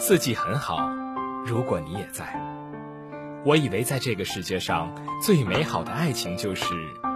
[0.00, 0.78] 四季很好，
[1.44, 2.24] 如果你也在。
[3.44, 6.64] 我以为在这个世界上最美好的爱情就是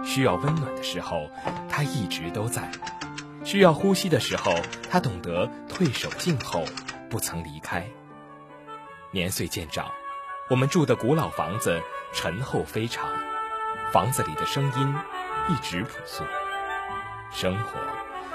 [0.03, 1.29] 需要温暖的时候，
[1.69, 2.63] 他一直都在；
[3.45, 4.53] 需要呼吸的时候，
[4.91, 6.65] 他懂得退守静候，
[7.09, 7.87] 不曾离开。
[9.11, 9.87] 年岁渐长，
[10.49, 11.81] 我们住的古老房子
[12.11, 13.09] 陈厚非常，
[13.93, 14.95] 房子里的声音
[15.47, 16.25] 一直朴素。
[17.31, 17.79] 生活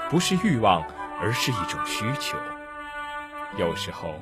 [0.09, 0.83] 不是欲望，
[1.21, 2.35] 而是一种需求。
[3.57, 4.13] 有时候，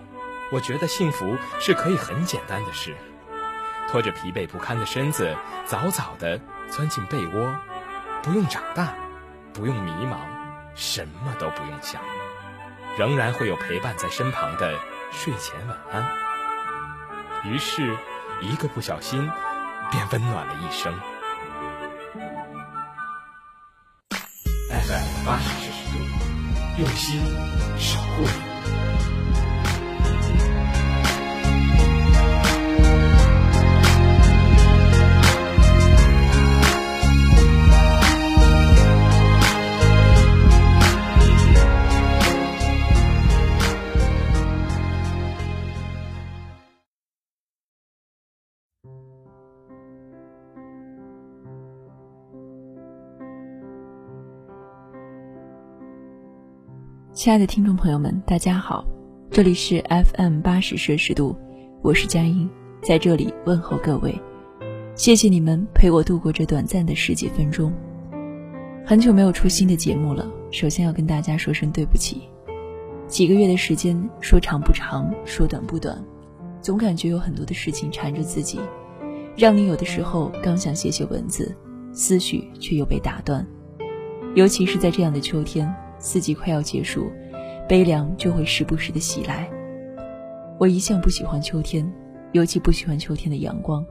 [0.51, 2.95] 我觉得幸福是可以很简单的事。
[3.89, 7.55] 拖着疲惫不堪的身子，早早地钻进被窝，
[8.21, 8.93] 不用长大，
[9.53, 10.17] 不用迷茫，
[10.75, 12.01] 什么都不用想，
[12.97, 14.77] 仍然会有陪伴在身旁的
[15.11, 16.05] 睡前晚安。
[17.45, 17.95] 于是，
[18.41, 19.31] 一个不小心，
[19.89, 20.93] 便温暖了一生。
[24.69, 25.99] FM 八十摄氏度，
[26.79, 27.21] 用心
[27.77, 28.56] 守护你。
[57.27, 58.87] 亲爱的听众朋友们，大家好，
[59.29, 61.35] 这里是 FM 八十摄氏度，
[61.81, 62.49] 我是佳音，
[62.81, 64.17] 在这里问候各位，
[64.95, 67.73] 谢谢你们陪我度过这短暂的十几分钟。
[68.85, 72.21] 很久没有出新的节目了，首先要跟大家说声对不起。
[73.09, 76.01] 几个月的时间，说长不长，说短不短，
[76.61, 78.57] 总感觉有很多的事情缠着自己，
[79.35, 81.53] 让你有的时候刚想写写文字，
[81.91, 83.45] 思绪却又被打断，
[84.33, 85.69] 尤其是在这样的秋天。
[86.07, 87.11] 四季快要结束，
[87.67, 89.45] 悲凉就会时不时的袭来。
[90.57, 91.85] 我一向不喜欢秋天，
[92.31, 93.85] 尤其不喜欢秋天的阳光，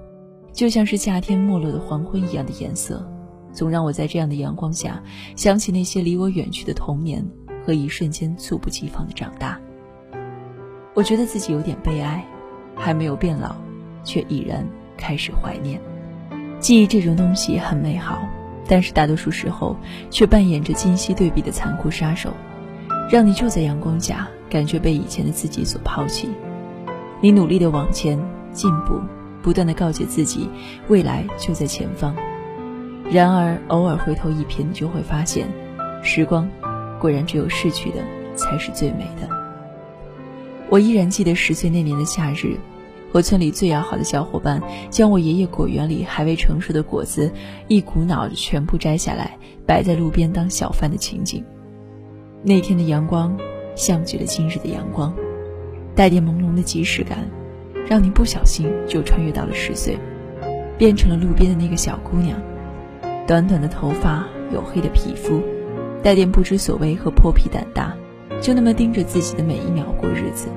[0.50, 3.06] 就像是夏天没落的黄昏一样的颜色，
[3.52, 4.98] 总让我在这样的阳光下
[5.36, 7.22] 想起那些离我远去的童年
[7.66, 9.60] 和一瞬间猝不及防的长大。
[10.94, 12.24] 我觉得自己有点悲哀，
[12.74, 13.54] 还没有变老，
[14.02, 14.66] 却已然
[14.96, 15.78] 开始怀念。
[16.60, 18.26] 记忆这种东西很美好。
[18.68, 19.76] 但是大多数时候，
[20.10, 22.32] 却扮演着今昔对比的残酷杀手，
[23.10, 26.28] 让你就在阳光下，感觉被以前的自己所抛弃。
[27.20, 28.18] 你努力的往前
[28.52, 29.00] 进步，
[29.42, 30.48] 不断的告诫自己，
[30.88, 32.14] 未来就在前方。
[33.10, 35.46] 然而偶尔回头一瞥，就会发现，
[36.02, 36.48] 时光
[37.00, 38.04] 果然只有逝去的
[38.34, 39.28] 才是最美的。
[40.68, 42.58] 我依然记得十岁那年的夏日。
[43.16, 47.32] 和村里最要好的小伙伴，将我爷爷果园里还未成熟的果子，
[47.66, 51.42] 一股脑的全部摘下来，摆在路边当小贩的情景。
[52.42, 53.34] 那天的阳光，
[53.74, 55.14] 像极了今日的阳光，
[55.94, 57.26] 带点朦胧的即视感，
[57.88, 59.96] 让你不小心就穿越到了十岁，
[60.76, 62.38] 变成了路边的那个小姑娘。
[63.26, 65.40] 短短的头发，黝黑的皮肤，
[66.02, 67.96] 带点不知所谓和破皮胆大，
[68.42, 70.48] 就那么盯着自己的每一秒过日子，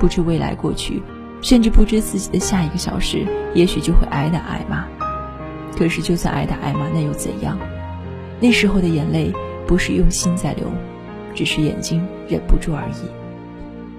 [0.00, 1.00] 不知未来过去。
[1.42, 4.86] 甚至不知自己的下一个小时，也许就会挨打挨骂。
[5.76, 7.58] 可是，就算挨打挨骂，那又怎样？
[8.40, 9.32] 那时候的眼泪
[9.66, 10.66] 不是用心在流，
[11.34, 13.08] 只是眼睛忍不住而已。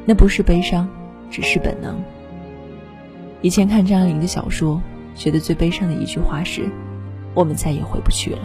[0.05, 0.87] 那不是悲伤，
[1.29, 1.99] 只是本能。
[3.41, 4.79] 以前看张爱玲的小说，
[5.15, 6.69] 觉得最悲伤的一句话是
[7.33, 8.41] ：“我们再也回不去了。”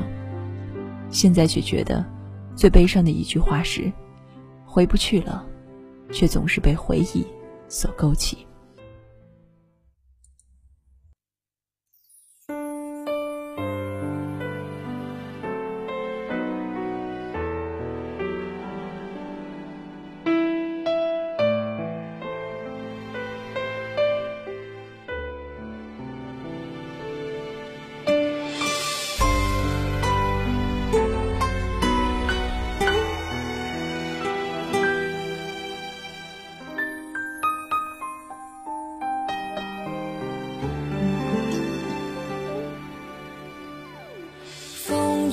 [1.10, 2.04] 现在却觉得，
[2.54, 3.92] 最悲伤的一句话是
[4.64, 5.44] ：“回不去了，
[6.10, 7.26] 却总是被回忆
[7.68, 8.45] 所勾起。”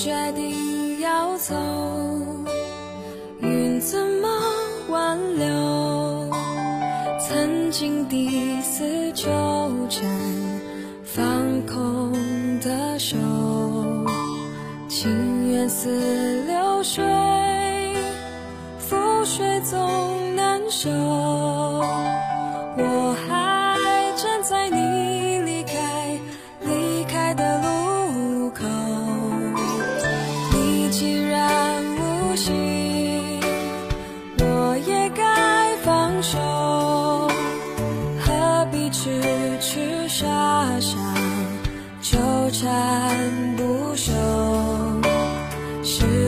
[0.03, 1.55] 决定要走，
[3.39, 4.27] 云怎么
[4.89, 6.29] 挽留？
[7.25, 8.83] 曾经抵死
[9.13, 9.29] 纠
[9.89, 10.05] 缠，
[11.05, 11.25] 放
[11.65, 12.11] 空
[12.59, 13.15] 的手，
[14.89, 15.89] 情缘似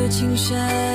[0.09, 0.94] 青山。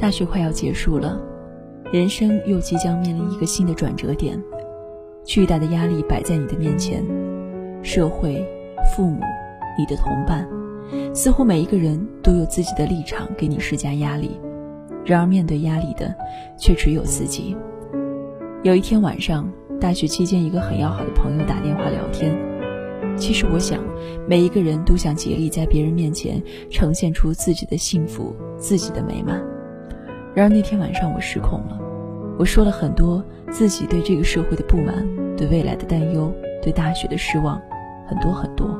[0.00, 1.20] 大学快要结束了，
[1.92, 4.42] 人生又即将面临一个新的转折点，
[5.26, 7.04] 巨大的压力摆在你的面前，
[7.82, 8.42] 社会、
[8.96, 9.20] 父母、
[9.78, 10.48] 你的同伴，
[11.14, 14.40] 似乎每一个人都有自己的立场给你施加压力，
[15.04, 16.14] 然而面对压力的
[16.56, 17.54] 却只有自己。
[18.62, 22.34] 有一天晚上，大学期间，一个很要好的朋友打电话聊天。
[23.16, 23.78] 其实我想，
[24.26, 29.38] 每一个人都想竭力在别人面前呈现出自己的幸福、自己的美满。
[30.34, 31.78] 然而那天晚上我失控了，
[32.38, 35.06] 我说了很多自己对这个社会的不满、
[35.36, 36.32] 对未来的担忧、
[36.62, 37.60] 对大学的失望，
[38.06, 38.78] 很多很多，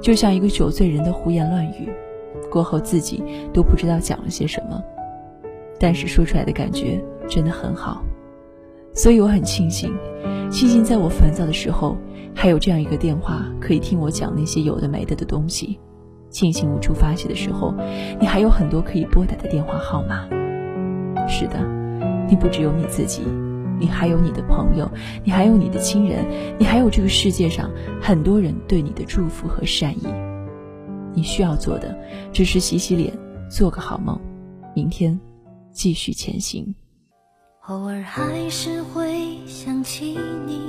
[0.00, 1.88] 就像一个酒醉人的胡言乱语。
[2.50, 3.22] 过后自己
[3.52, 4.82] 都不知道讲了些什么，
[5.78, 8.02] 但是说出来的感觉真的很好。
[8.94, 9.92] 所以我很庆幸，
[10.50, 11.96] 庆幸在我烦躁的时候，
[12.34, 15.78] 还有这样一个电话可以听我讲那些有的没的的东西。
[16.30, 17.74] 庆幸无处发泄的时候，
[18.20, 20.26] 你还有很多可以拨打的电话号码。
[21.28, 21.58] 是的，
[22.28, 23.22] 你不只有你自己，
[23.78, 24.90] 你还有你的朋友，
[25.24, 26.24] 你还有你的亲人，
[26.58, 30.06] 你还有这个世界上很多人对你的祝福和善意。
[31.14, 31.98] 你需要做的
[32.32, 33.12] 只是洗洗脸，
[33.50, 34.20] 做个好梦，
[34.74, 35.18] 明天
[35.72, 36.74] 继续前行。
[37.68, 40.60] 偶尔还是会想起你，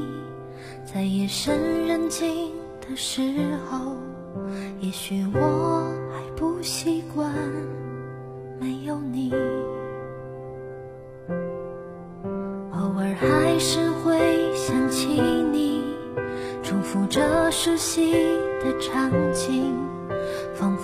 [0.83, 3.21] 在夜深人静的时
[3.69, 3.95] 候，
[4.79, 7.31] 也许我还不习惯
[8.59, 9.31] 没有你。
[12.97, 15.83] 偶尔还是会想起你，
[16.63, 18.11] 重复着熟悉
[18.59, 19.77] 的场景，
[20.55, 20.75] 仿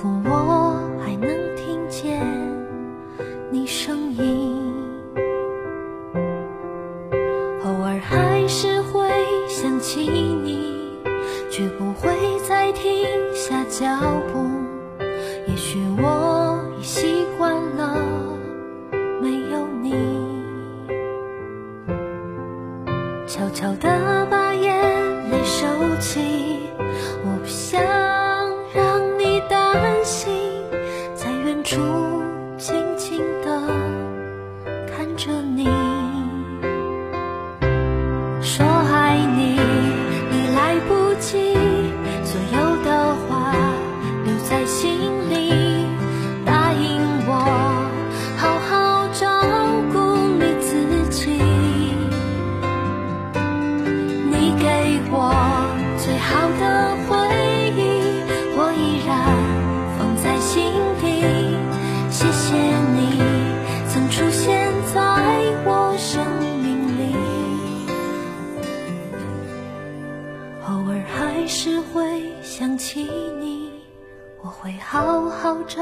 [75.67, 75.81] 照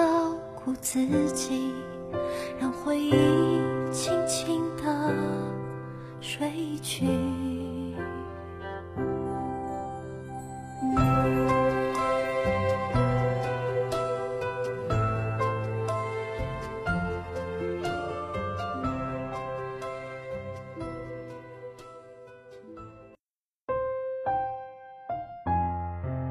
[0.56, 1.74] 顾自己，
[2.60, 3.12] 让回忆
[3.92, 5.14] 轻轻地
[6.20, 7.06] 睡去。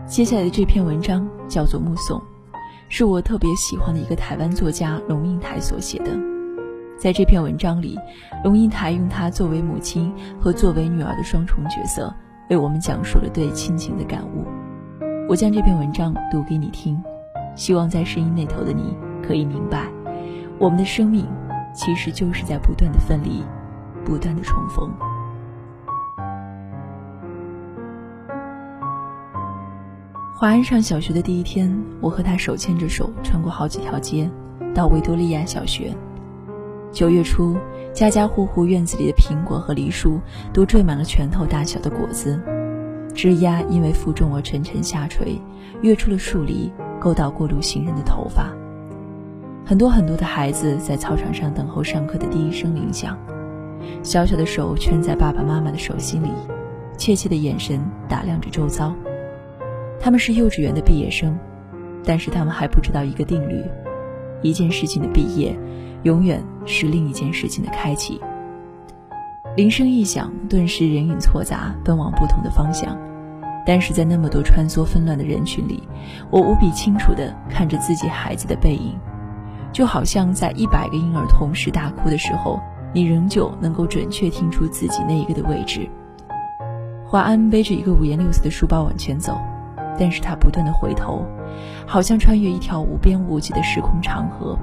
[0.07, 2.19] 接下来的这篇文章叫做《目送》，
[3.00, 6.11] 是我特别喜欢的一个台湾作家龙应台所写的。
[6.99, 7.99] 在这篇文章里，
[8.45, 12.14] 龙应台用她作为母亲和作为女儿的双重角色，
[12.50, 14.45] 为我们讲述了对亲情的感悟。
[15.26, 17.02] 我将这篇文章读给你听，
[17.57, 18.95] 希望在声音那头的你
[19.26, 19.87] 可以明白，
[20.59, 21.26] 我们的生命
[21.75, 23.42] 其实就是在不断的分离，
[24.04, 24.92] 不断的重逢。
[30.40, 31.70] 华安上小学的第一天，
[32.00, 34.26] 我和他手牵着手穿过好几条街，
[34.75, 35.94] 到维多利亚小学。
[36.90, 37.59] 九月初，
[37.92, 40.18] 家家户户院子里的苹果和梨树
[40.50, 42.40] 都缀满了拳头大小的果子，
[43.14, 45.38] 枝丫因为负重而沉沉下垂，
[45.82, 48.50] 跃出了树篱，勾到过路行人的头发。
[49.66, 53.14] 很多很多的孩子在操场上等候上课的第一声铃响，
[54.02, 56.30] 小小的手圈在爸爸妈妈的手心里，
[56.97, 57.78] 怯怯的眼神
[58.09, 58.94] 打量着周遭。
[60.00, 61.38] 他们是幼稚园的毕业生，
[62.02, 63.62] 但是他们还不知道一个定律：
[64.40, 65.54] 一件事情的毕业，
[66.04, 68.19] 永远是另一件事情的开启。
[69.57, 72.97] 铃声一响，顿时人影错杂，奔往不同的方向。
[73.66, 75.87] 但是在那么多穿梭纷乱的人群里，
[76.30, 78.99] 我无比清楚地看着自己孩子的背影，
[79.71, 82.59] 就好像在一百个婴儿同时大哭的时候，
[82.95, 85.87] 你仍旧能够准确听出自己那一个的位置。
[87.04, 89.38] 华安背着一个五颜六色的书包往前走。
[90.00, 91.26] 但是他不断的回头，
[91.87, 94.59] 好像穿越一条无边无际的时空长河。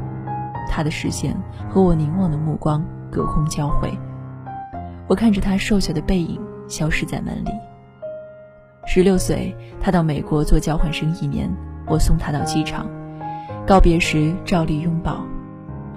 [0.67, 1.38] 他的视线
[1.70, 3.96] 和我凝望的目光隔空交汇。
[5.08, 7.51] 我看着他瘦小的背影消失在门里。
[8.88, 11.48] 十六岁，他到美国做交换生一年，
[11.86, 12.88] 我送他到机场，
[13.67, 15.24] 告别时照例拥抱，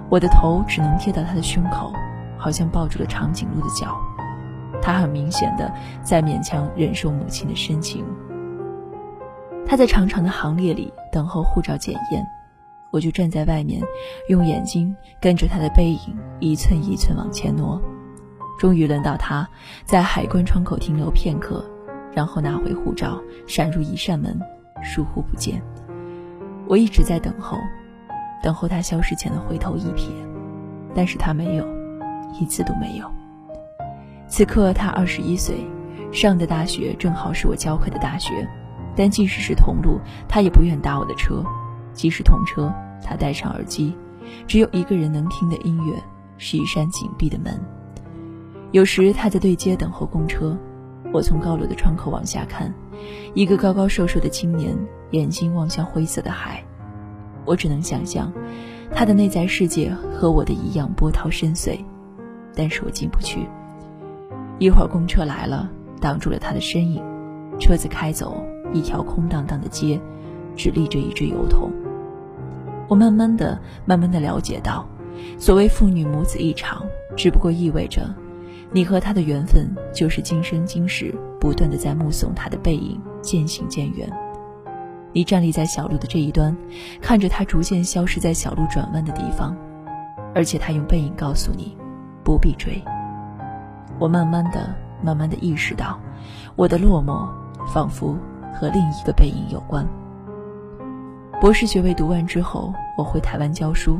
[0.07, 1.91] 我的头只能贴到他的胸口，
[2.37, 3.97] 好像抱住了长颈鹿的脚。
[4.83, 5.71] 他很明显的
[6.03, 8.05] 在勉强忍受母亲的深情。
[9.71, 12.21] 他在长长的行列里等候护照检验，
[12.91, 13.81] 我就站在外面，
[14.27, 17.81] 用眼睛跟着他的背影一寸一寸往前挪。
[18.59, 19.47] 终于轮到他
[19.85, 21.63] 在海关窗口停留片刻，
[22.11, 24.37] 然后拿回护照，闪入一扇门，
[24.83, 25.63] 疏忽不见。
[26.67, 27.57] 我一直在等候，
[28.43, 30.09] 等候他消失前的回头一瞥，
[30.93, 31.65] 但是他没有，
[32.37, 33.09] 一次都没有。
[34.27, 35.65] 此刻他二十一岁，
[36.11, 38.45] 上的大学正好是我教课的大学。
[38.95, 41.43] 但即使是同路，他也不愿搭我的车；
[41.93, 43.95] 即使同车，他戴上耳机，
[44.47, 45.93] 只有一个人能听的音乐
[46.37, 47.59] 是一扇紧闭的门。
[48.71, 50.57] 有时他在对街等候公车，
[51.13, 52.73] 我从高楼的窗口往下看，
[53.33, 54.77] 一个高高瘦瘦的青年，
[55.11, 56.63] 眼睛望向灰色的海。
[57.43, 58.31] 我只能想象，
[58.93, 61.83] 他的内在世界和我的一样波涛深邃，
[62.55, 63.47] 但是我进不去。
[64.59, 65.69] 一会儿公车来了，
[65.99, 67.03] 挡住了他的身影，
[67.61, 68.43] 车子开走。
[68.73, 69.99] 一条空荡荡的街，
[70.55, 71.69] 只立着一只油桶。
[72.87, 74.87] 我慢慢的、慢慢的了解到，
[75.37, 76.85] 所谓父女母子一场，
[77.17, 78.09] 只不过意味着，
[78.71, 84.09] 你和他的缘分就是今生今世不断的在目送他的背影渐行渐远。
[85.11, 86.55] 你站立在小路的这一端，
[87.01, 89.53] 看着他逐渐消失在小路转弯的地方，
[90.33, 91.75] 而且他用背影告诉你，
[92.23, 92.81] 不必追。
[93.99, 95.99] 我慢慢的、慢慢的意识到，
[96.55, 97.27] 我的落寞，
[97.67, 98.17] 仿佛。
[98.53, 99.87] 和另一个背影有关。
[101.39, 103.97] 博士学位读完之后，我回台湾教书。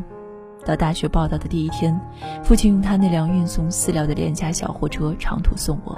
[0.65, 1.97] 到大学报道的第一天，
[2.43, 5.97] 父亲用他那辆运送饲料的廉价小货车长途送我。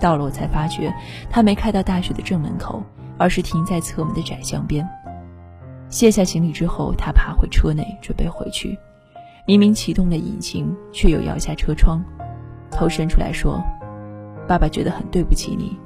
[0.00, 0.90] 到了，我才发觉
[1.30, 2.82] 他没开到大学的正门口，
[3.18, 4.88] 而是停在侧门的窄巷边。
[5.90, 8.76] 卸下行李之后，他爬回车内准备回去。
[9.46, 12.02] 明明启动了引擎，却又摇下车窗，
[12.70, 13.62] 头伸出来说
[14.48, 15.78] ：“爸爸觉得很对不起你，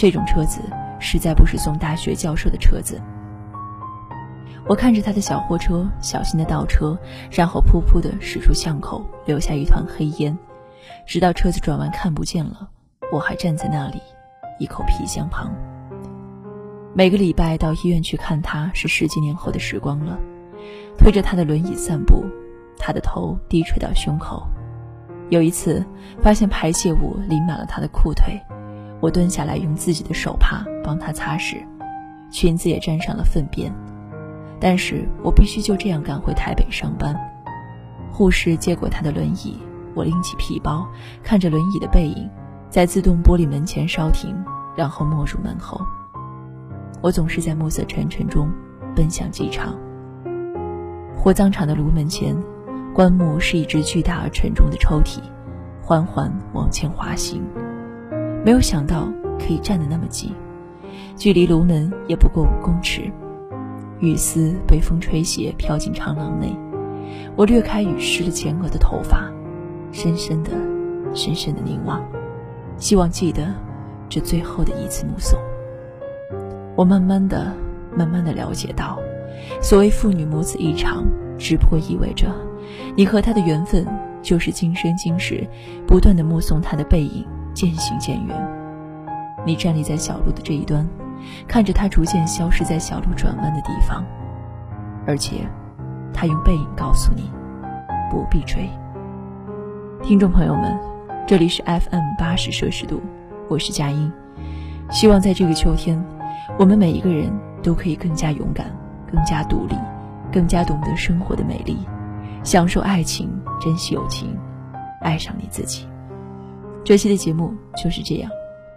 [0.00, 0.60] 这种车子。”
[1.02, 3.00] 实在不是送大学教授的车子。
[4.68, 6.94] 我看着他的小货车小心的倒车，
[7.30, 10.38] 然后噗噗的驶出巷口，留下一团黑烟，
[11.06, 12.68] 直到车子转弯看不见了，
[13.10, 13.98] 我还站在那里，
[14.58, 15.50] 一口皮箱旁。
[16.92, 20.18] 每个礼拜到医院去看他是十几年后的时光了，
[20.98, 22.22] 推着他的轮椅散步，
[22.78, 24.46] 他的头低垂到胸口。
[25.30, 25.82] 有一次
[26.20, 28.38] 发现排泄物淋满了他的裤腿。
[29.00, 31.56] 我蹲下来，用自己的手帕帮他擦拭，
[32.30, 33.72] 裙子也沾上了粪便。
[34.60, 37.18] 但是我必须就这样赶回台北上班。
[38.12, 39.58] 护士接过他的轮椅，
[39.94, 40.86] 我拎起皮包，
[41.22, 42.28] 看着轮椅的背影，
[42.68, 44.36] 在自动玻璃门前稍停，
[44.76, 45.80] 然后没入门后。
[47.00, 48.50] 我总是在暮色沉沉中
[48.94, 49.74] 奔向机场。
[51.16, 52.36] 火葬场的炉门前，
[52.94, 55.20] 棺木是一只巨大而沉重的抽屉，
[55.82, 57.42] 缓缓往前滑行。
[58.42, 59.06] 没有想到
[59.38, 60.32] 可以站得那么近，
[61.16, 63.02] 距离炉门也不过五公尺。
[63.98, 66.56] 雨丝被风吹斜，飘进长廊内。
[67.36, 69.30] 我掠开雨湿了前额的头发，
[69.92, 70.50] 深深的、
[71.12, 72.02] 深深的凝望，
[72.78, 73.52] 希望记得
[74.08, 75.38] 这最后的一次目送。
[76.76, 77.52] 我慢慢的、
[77.94, 78.98] 慢慢的了解到，
[79.60, 81.04] 所谓父女母子一场，
[81.36, 82.34] 只不过意味着，
[82.96, 83.86] 你和他的缘分
[84.22, 85.46] 就是今生今世，
[85.86, 88.36] 不断的目送他的背影渐行渐远。
[89.44, 90.86] 你站立在小路的这一端。
[91.46, 94.02] 看着他逐渐消失在小路转弯的地方，
[95.06, 95.46] 而且，
[96.14, 97.30] 他用背影告诉你，
[98.10, 98.70] 不必追。
[100.02, 100.78] 听众朋友们，
[101.26, 103.02] 这里是 FM 八十摄氏度，
[103.50, 104.10] 我是佳音。
[104.90, 106.02] 希望在这个秋天，
[106.58, 107.30] 我们每一个人
[107.62, 108.74] 都可以更加勇敢，
[109.12, 109.76] 更加独立，
[110.32, 111.86] 更加懂得生活的美丽，
[112.42, 113.30] 享受爱情，
[113.60, 114.34] 珍惜友情，
[115.02, 115.86] 爱上你自己。
[116.84, 118.30] 这期的节目就是这样，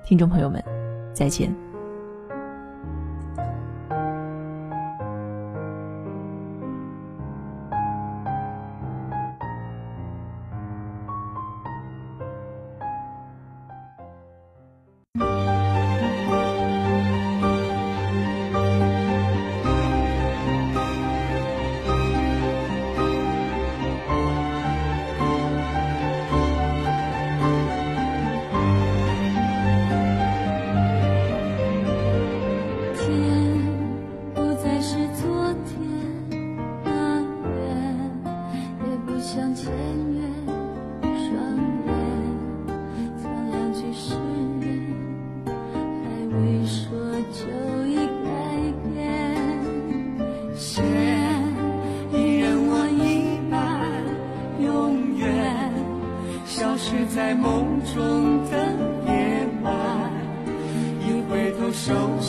[0.06, 0.64] 听众朋友们，
[1.14, 1.73] 再见。
[57.36, 58.58] 梦中的
[59.08, 59.74] 夜晚，
[61.02, 62.23] 一回头，熟悉的。